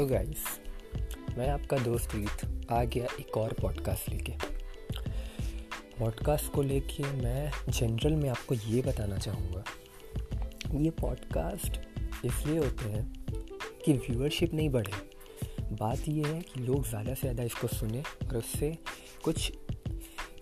[0.00, 0.44] So guys
[1.38, 4.32] मैं आपका दोस्त रीत आ गया एक और पॉडकास्ट लेके।
[5.98, 9.64] पॉडकास्ट को लेके मैं जनरल में आपको ये बताना चाहूँगा।
[10.80, 11.78] ये पॉडकास्ट
[12.26, 13.04] इसलिए होते हैं
[13.84, 14.92] कि व्यूअरशिप नहीं बढ़े।
[15.72, 18.76] बात ये है कि लोग ज़्यादा से ज़्यादा इसको सुने और उससे
[19.24, 19.52] कुछ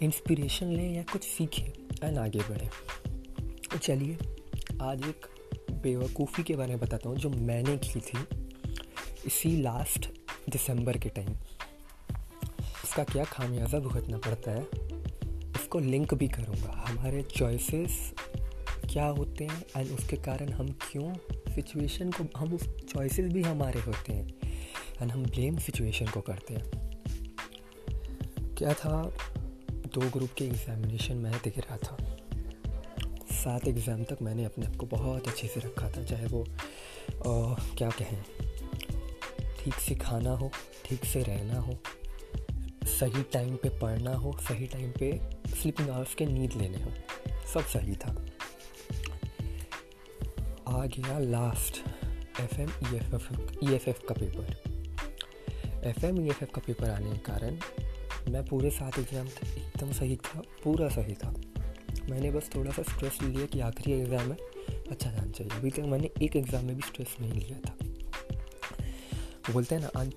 [0.02, 2.68] इंस्पिरेशन लें या कुछ सीखें एंड आगे बढ़े।
[3.78, 4.18] चलिए,
[4.82, 5.26] आज एक
[5.72, 8.26] बेवकूफ़ी के बारे में बताता हूँ जो मैंने की थी।
[9.28, 10.06] इसी लास्ट
[10.50, 11.32] दिसंबर के टाइम
[12.84, 14.62] इसका क्या खामियाजा भुगतना पड़ता है
[15.54, 17.98] इसको लिंक भी करूँगा। हमारे चॉइसेस
[18.90, 21.12] क्या होते हैं एंड उसके कारण हम क्यों
[21.54, 24.26] सिचुएशन को हम उस चॉइसेस भी हमारे होते हैं
[25.02, 26.66] एंड हम ब्लेम सिचुएशन को करते हैं।
[28.54, 29.02] क्या था?
[29.94, 31.96] दो ग्रुप के एग्जामिनेशन मैं दिख रहा था।
[33.34, 37.54] सात एग्ज़ाम तक मैंने अपने आप को बहुत अच्छे से रखा था चाहे वो आ,
[37.76, 38.22] क्या कहें
[39.68, 40.50] ठीक से खाना हो,
[40.84, 41.72] ठीक से रहना हो,
[42.88, 45.10] सही टाइम पे पढ़ना हो, सही टाइम पे
[45.54, 46.92] स्लीपिंग आवर्स के नींद लेने हो,
[47.52, 48.10] सब सही था।
[50.68, 51.80] आ गया last
[52.40, 53.28] F M E F F
[53.64, 54.46] E F F का paper
[55.88, 57.58] F M E F F का पेपर आने के कारण
[58.32, 61.34] मैं पूरे सात एग्ज़ाम एकदम सही था, पूरा सही था।
[62.10, 64.38] मैंने बस थोड़ा सा स्ट्रेस लिया कि आखिरी एग्ज़ाम है
[64.90, 67.76] अच्छा जाना चाहिए। अभी तक मैंने एक एग्ज़ाम में भी स्ट्रेस नहीं लिया था।
[69.52, 70.14] बोलते हैं ना, अंत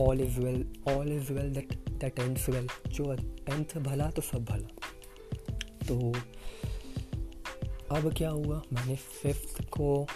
[0.00, 4.44] all is well all is well that that ends well जो अंत भला तो सब
[4.44, 4.68] भला।
[5.88, 6.12] तो
[7.96, 8.62] अब क्या हुआ?
[8.72, 10.06] मैंने फिफ्थ को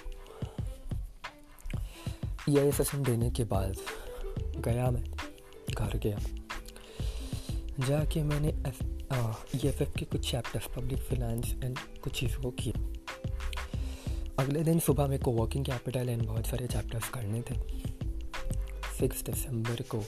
[2.49, 3.77] ई सेशन देने के बाद
[4.59, 5.05] गया मैं,
[5.75, 6.19] घर गया।
[7.79, 12.89] जाके मैंने ई एफ़ एफ़ के कुछ चैप्टर्स पब्लिक फिनेंस एंड कुछ चीज़ों को किया।
[14.39, 17.82] अगले दिन सुबह मेरे को वर्किंग कैपिटल एंड बहुत सारे चैप्टर्स करने थे।
[19.03, 19.99] सिक्स दिसंबर को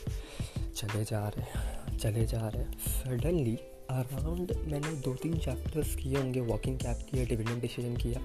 [0.76, 3.54] चले जा रहे हैं, चले जा रहे हैं। सडनली
[3.90, 8.20] अराउंड मैंने दो तीन चैप्टर्स किए होंगे वॉकिंग कैब किया डिविडेंड डिसीज़न किया।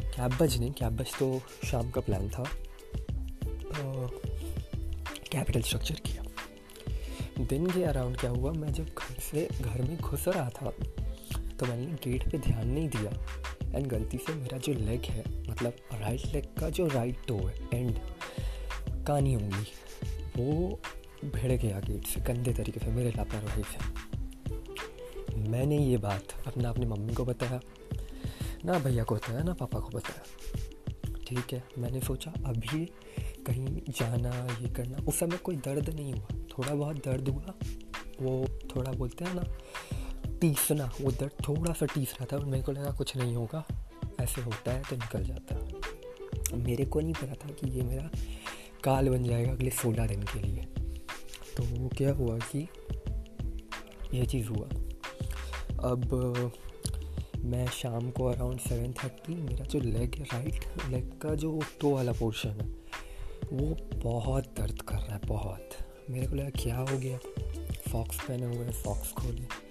[0.00, 2.44] कैब बज नहीं कैब बज तो शाम का प्लान था।
[5.32, 6.22] कैपिटल स्ट्रक्चर किया।
[7.40, 10.70] दिन के अराउंड क्या हुआ, मैं जब घर से, घर में घुस रहा था
[11.58, 13.12] तो मैंने गेट पे ध्यान नहीं दिया।
[13.68, 17.68] एंड गलती से मेरा जो लेग है मतलब राइट लेग का जो राइट टो है
[17.74, 17.98] एंड
[19.08, 19.66] कानी होंगी।
[20.36, 20.80] वो
[21.24, 24.08] भिड़ गया गेट से, गंदे तरीके से, मेरे लापरवाही से।
[25.48, 27.60] मैंने ये बात अपना अपनी मम्मी को बताया।
[28.64, 30.22] ना भैया को बताया, ना पापा को बताया।
[31.28, 32.86] ठीक है, मैंने सोचा अभी
[33.46, 36.26] कहीं जाना, ये करना। उस समय कोई दर्द नहीं हुआ।
[36.58, 37.54] थोड़ा बहुत दर्द हुआ।
[38.22, 38.46] वो
[38.76, 39.44] थोड़ा बोलते हैं ना
[40.38, 43.64] टीसना वो दर्द थोड़ा सा टीस रहा था और मेरे को लगा कुछ नहीं होगा।
[44.20, 45.68] ऐसे होता है तो निकल जाता।
[46.56, 48.10] मेरे को नहीं पता था कि ये मेरा
[48.84, 50.66] काल बन जाएगा अगले सोलह दिन के लिए।
[51.56, 52.68] तो वो क्या हुआ कि
[54.14, 54.68] यह चीज़ हुआ।
[55.82, 56.52] अब,
[57.38, 61.90] मैं शाम को अराउंड सेवन थर्टी मेरा जो लेग है राइट लेग का जो टो
[61.90, 62.66] वाला पोर्शन है,
[63.52, 65.68] वो बहुत दर्द कर रहा है, बहुत।
[66.10, 67.18] मेरे को लगा, क्या हो गया?
[67.92, 69.68] फॉक्स पहने हुए हैं फॉक्स खोले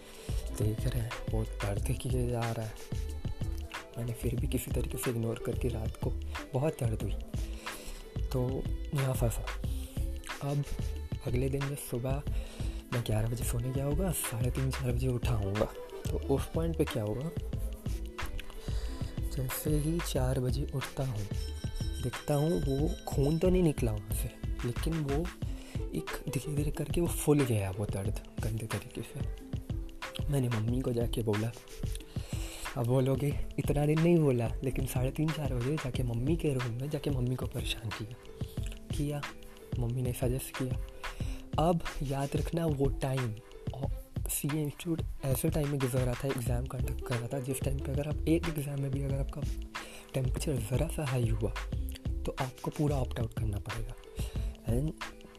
[0.63, 2.73] देख रहे हैं, बहुत दर्द किए जा रहा है।
[3.97, 6.09] मैंने फिर भी किसी तरीके से इग्नोर करके रात को
[6.53, 7.15] बहुत दर्द हुई।
[8.25, 8.63] तो
[8.95, 10.63] यहाँ फंसा अब
[11.27, 12.21] अगले दिन जब सुबह
[12.93, 15.65] मैं ग्यारह बजे सोने गया होगा, साढ़े तीन, चार बजे उठा होऊँगा
[16.09, 17.29] तो उस पॉइंट पे क्या होगा?
[19.35, 21.27] जैसे ही चार बजे उठता हूँ,
[22.03, 24.31] दिखता हूँ वो खून तो नहीं निकला वहाँ से,
[24.65, 25.19] लेकिन वो
[25.95, 30.91] एक धीरे धीरे करके वो फुल गया, वो दर्द, गंदे तरीके से। मैंने मम्मी को
[30.93, 31.51] जाके बोला,
[32.77, 33.33] अब बोलोगे?
[33.59, 37.09] इतना दिन नहीं बोला, लेकिन साढ़े तीन, चार बजे जाके मम्मी के रूम में जाके
[37.09, 38.36] मम्मी को परेशान किया।
[38.97, 39.21] किया।
[39.79, 40.77] मम्मी ने सजेस्ट किया।
[41.59, 43.33] अब याद रखना वो टाइम
[44.29, 47.61] सी ए इंस्टीट्यूट ऐसे टाइम में गुजर रहा था एग्ज़ाम कंडक्ट कर रहा था, जिस
[47.61, 49.41] टाइम पे अगर आप एक एग्ज़ाम में भी अगर आपका
[50.13, 51.51] टेम्परेचर ज़रा सा हाई हुआ
[52.25, 53.93] तो आपको पूरा ऑप्ट आउट करना पड़ेगा।
[54.69, 54.91] एंड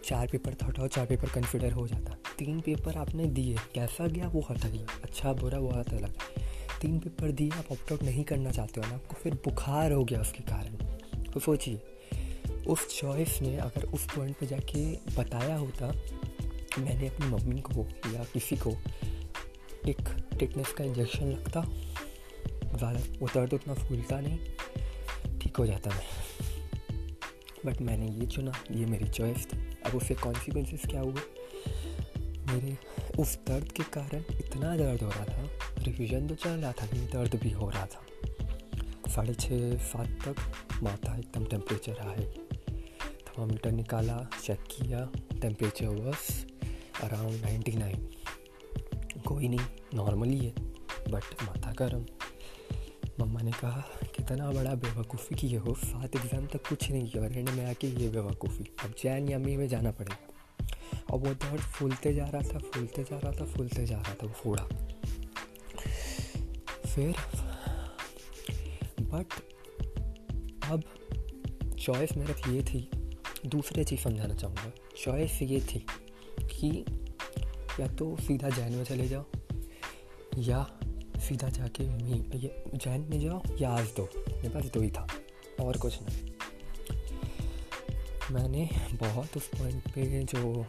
[0.04, 4.28] चार पेपर था हटाओ चार पेपर कंसिडर हो जाता। तीन पेपर आपने दिए, कैसा गया
[4.28, 8.24] वो हटा गया अच्छा बुरा, वो हटा लगा तीन पेपर दिए, आप ऑप्ट आउट नहीं
[8.24, 10.76] करना चाहते हो ना, आपको फिर बुखार हो गया उसके कारण।
[11.24, 11.80] तो सोचिए
[12.66, 14.84] उस चॉइस ने अगर उस पॉइंट पे जाके
[15.16, 15.86] बताया होता,
[16.78, 18.70] मैंने अपनी मम्मी को या किसी को
[19.88, 20.08] एक
[20.38, 21.62] टिटनेस का इंजेक्शन लगता,
[22.76, 24.38] ज़्यादा वो दर्द उतना फूलता नहीं,
[25.40, 26.06] ठीक हो जाता मैं।
[27.66, 31.22] बट मैंने ये चुना, ये मेरी चॉइस थी। अब उसके कॉन्सिक्वेंसेस क्या हुए?
[32.48, 32.76] मेरे
[33.18, 37.06] उस दर्द के कारण इतना दर्द हो रहा था रिविज़न तो चल रहा था, लेकिन
[37.06, 38.06] दर्द भी हो रहा था।
[39.10, 42.47] साढ़े छः, सात तक माथा एकदम टेम्परेचर आए
[43.38, 45.00] थर्मामीटर निकाला चेक किया
[45.40, 46.46] temperature was
[47.02, 48.08] around ninety nine
[49.26, 50.50] कोई नहीं नॉर्मली है
[51.10, 52.04] बट माथा गर्म।
[53.20, 53.84] मम्मा ने कहा,
[54.16, 57.86] कितना बड़ा बेवकूफ़ी किए हो, सात एग्ज़ाम तक कुछ नहीं किया और एंड में आके
[58.02, 62.42] ये बेवकूफ़ी। अब जैन या मई में जाना पड़ेगा और वो दर्द फूलते जा रहा
[62.42, 64.68] था, फूलते जा रहा था, फूलते जा रहा था, वो फोड़ा।
[66.86, 67.14] फिर
[69.02, 69.42] बट
[70.70, 70.82] अब
[71.80, 72.88] चॉइस मेरे ये थी।
[73.46, 74.72] दूसरी चीज़ समझाना चाहूँगा
[75.04, 75.86] चॉइस ये थी
[76.42, 76.84] कि
[77.80, 79.24] या तो सीधा जैन में चले जाओ
[80.38, 80.80] या
[81.16, 81.84] सीधा जाके
[82.38, 85.06] ये जैन में जाओ या आज दो मेरे पास दो ही था
[85.60, 86.30] और कुछ नहीं।
[88.30, 90.66] मैंने बहुत उस पॉइंट पे जो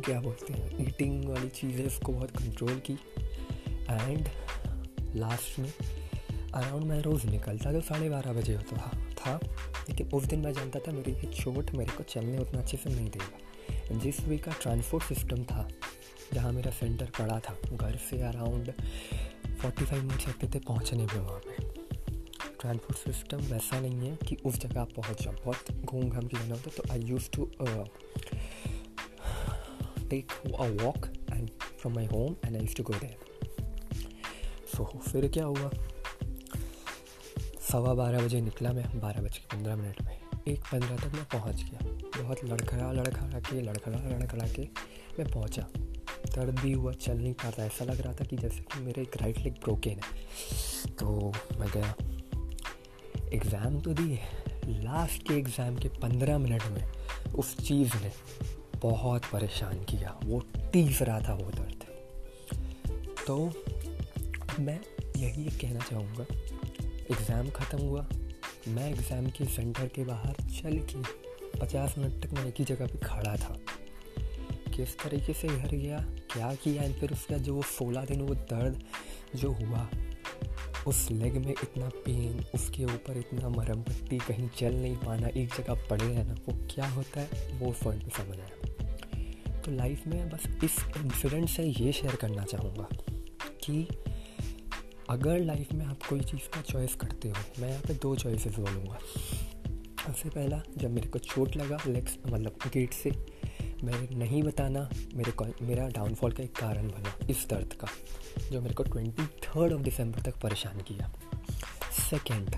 [0.00, 2.92] क्या बोलते हैं ईटिंग वाली चीज़ें उसको बहुत कंट्रोल की
[3.68, 4.28] एंड
[5.16, 5.72] लास्ट में
[6.54, 9.38] अराउंड मैं रोज़ निकलता तो साढ़े बारह बजे होता था, था,
[9.88, 12.90] लेकिन उस दिन मैं जानता था मेरी ये चोट मेरे को चलने उतना अच्छे से
[12.90, 15.68] नहीं देगा। जिस वे का ट्रांसपोर्ट सिस्टम था,
[16.34, 18.72] जहाँ मेरा सेंटर पड़ा था, घर से अराउंड
[19.60, 21.66] फोर्टी फाइव मिनट्स लगते थे पहुँचने में वहाँ पे।
[22.60, 26.36] ट्रांसपोर्ट सिस्टम वैसा नहीं है कि उस जगह आप पहुँच जाओ। बहुत घूम घाम के
[26.36, 27.50] जाना होता तो I used to
[30.10, 31.48] take a walk and
[31.80, 33.16] from my home and I used to go there
[34.74, 35.70] so फिर क्या हुआ?
[37.72, 41.24] सवा बारह बजे निकला मैं, बारह बज के पंद्रह मिनट में। एक पंद्रह तक मैं
[41.24, 41.80] पहुँच गया।
[42.22, 44.62] बहुत लड़खड़ा लड़खड़ा के, लड़खड़ा लड़खड़ा के
[45.18, 45.62] मैं पहुँचा।
[46.36, 49.16] दर्द भी हुआ, चल नहीं पाता। ऐसा लग रहा था कि जैसे कि मेरे एक
[49.16, 50.00] राइट लेग ब्रोकन है।
[50.88, 51.94] तो मैं गया।
[53.32, 54.18] एग्ज़ाम तो दिए
[54.66, 56.84] लास्ट के एग्ज़ाम के पंद्रह मिनट में
[57.34, 58.12] उस चीज़ ने
[58.76, 60.42] बहुत परेशान किया। वो
[60.72, 61.84] टीस रहा था, वो दर्द।
[63.26, 63.52] तो
[64.60, 64.80] मैं
[65.16, 66.24] यही कहना चाहूँगा
[67.10, 68.06] एग्ज़ाम ख़त्म हुआ।
[68.68, 71.02] मैं एग्ज़ाम के सेंटर के बाहर चल के
[71.58, 73.58] पचास मिनट तक मैं एक ही जगह पे खड़ा था।
[74.76, 75.98] किस तरीके से घर गया,
[76.32, 78.82] क्या किया, एंड फिर उसका जो वो सोलह दिन वो दर्द
[79.36, 79.88] जो हुआ,
[80.86, 85.54] उस लेग में इतना पेन उसके ऊपर इतना मरम पट्टी कहीं चल नहीं पाना, एक
[85.54, 90.28] जगह पड़े रहना, वो क्या होता है, वो पॉइंट पे समझ आया। तो लाइफ में
[90.30, 92.88] बस इस इंसिडेंट से ये शेयर करना चाहूँगा
[93.64, 93.86] कि
[95.10, 98.54] अगर लाइफ में आप कोई चीज़ का चॉइस करते हो, मैं यहाँ पे दो चॉइसेस
[98.58, 98.98] बोलूँगा।
[100.06, 103.10] सबसे पहला, जब मेरे को चोट लगा लेग्स मतलब गेट से
[103.84, 107.88] मैं नहीं बताना, मेरे को, मेरा डाउनफॉल का एक कारण बना इस दर्द का,
[108.52, 111.12] जो मेरे को ट्वेंटी थर्ड ऑफ़ दिसंबर तक परेशान किया।
[112.10, 112.50] सेकेंड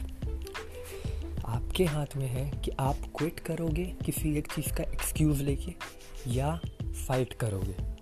[1.44, 5.74] आपके हाथ में है कि आप क्विट करोगे किसी एक चीज़ का एक्सक्यूज़ लेके
[6.26, 6.60] या
[7.08, 7.99] फाइट करोगे।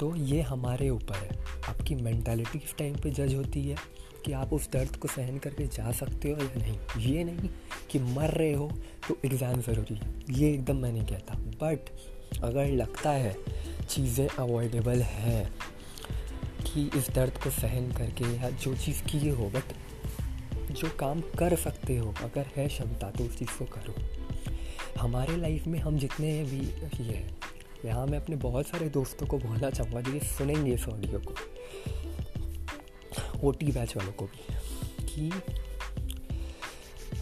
[0.00, 3.76] तो ये हमारे ऊपर है। आपकी मैंटालिटी किस टाइम पे जज होती है?
[4.24, 6.78] कि आप उस दर्द को सहन करके जा सकते हो या नहीं?
[7.04, 7.48] ये नहीं
[7.90, 8.70] कि मर रहे हो
[9.08, 11.90] तो एग्ज़ाम ज़रूरी है। ये एकदम मैं नहीं कहता बट
[12.44, 13.34] अगर लगता है
[13.90, 15.50] चीज़ें अवॉइडेबल हैं,
[16.64, 21.54] कि इस दर्द को सहन करके या जो चीज़ किए हो बट जो काम कर
[21.56, 23.94] सकते हो, अगर है क्षमता तो उस चीज़ को करो।
[25.00, 26.60] हमारे लाइफ में हम जितने भी
[27.04, 27.26] ये
[27.84, 31.34] यहाँ मैं अपने बहुत सारे दोस्तों को बोलना चाहूँगा जो ये सुनेंगे इस ऑडियो को
[33.40, 34.54] ओ टी बैच वालों को भी,
[35.06, 35.30] कि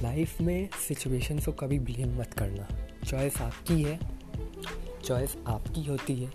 [0.02, 2.66] लाइफ में सिचुएशन को कभी ब्लेम मत करना।
[3.04, 3.98] चॉइस आपकी है,
[5.04, 6.32] चॉइस आपकी होती है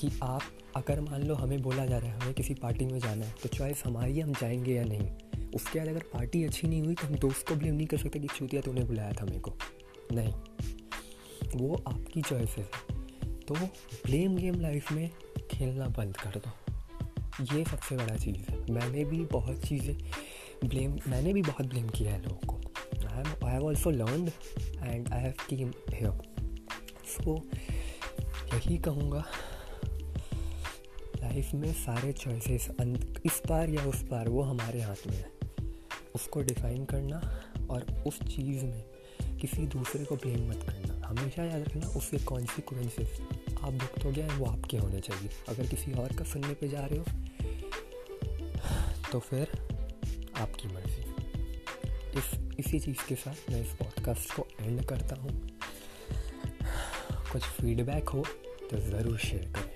[0.00, 0.42] कि आप
[0.76, 3.48] अगर मान लो हमें बोला जा रहा है, हमें किसी पार्टी में जाना है तो
[3.48, 7.14] चॉइस हमारी हम जाएँगे या नहीं। उसके बाद अगर पार्टी अच्छी नहीं हुई तो हम
[7.14, 9.52] दोस्त को ब्लेम नहीं कर सकते कि छूतिया तूने बुलाया था मेरे को।
[10.12, 10.32] नहीं,
[11.56, 12.95] वो आपकी चॉइस है।
[13.48, 15.10] तो ब्लेम गेम लाइफ में
[15.50, 16.50] खेलना बंद कर दो।
[17.54, 19.96] ये सबसे बड़ा चीज़ है। मैंने भी बहुत चीज़ें
[20.64, 24.28] ब्लेम मैंने भी बहुत ब्लेम किया है लोगों को। I I have also learn
[24.82, 26.10] and I have team here
[27.06, 27.36] so
[28.54, 29.24] यही कहूँगा
[31.22, 32.68] लाइफ में सारे चॉइसेस
[33.26, 35.30] इस बार या उस बार वो हमारे हाथ में है।
[36.14, 37.20] उसको डिफ़ाइन करना
[37.70, 38.84] और उस चीज़ में
[39.40, 41.86] किसी दूसरे को ब्लेम मत करना। हमेशा याद रखना?
[41.88, 43.20] उसके कॉन्सिक्वेंसेस
[43.52, 46.98] आप भुगतोगे हैं वो आपके होने चाहिए। अगर किसी और का सुनने पे जा रहे
[46.98, 47.04] हो
[49.12, 49.46] तो फिर
[50.36, 51.02] आपकी मर्ज़ी।
[52.18, 55.40] इस, इसी चीज़ के साथ मैं इस पॉडकास्ट को एंड करता हूँ।
[57.32, 58.24] कुछ फीडबैक हो
[58.70, 59.75] तो ज़रूर शेयर करें।